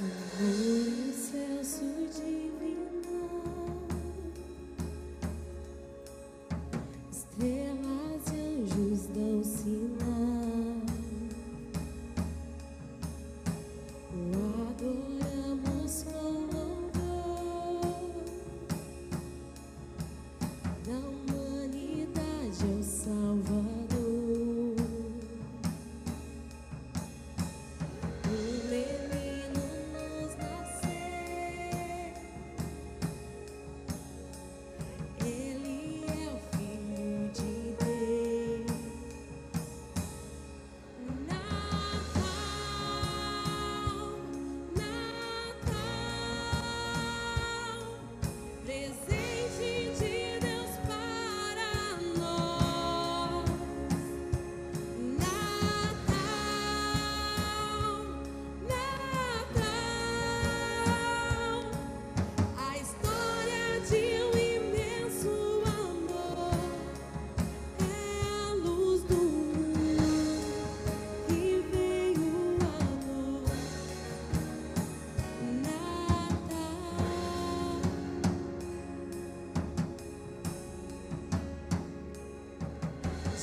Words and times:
Uhum. 0.00 0.59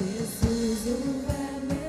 Jesus, 0.00 0.86
o 0.86 1.26
verbo 1.26 1.79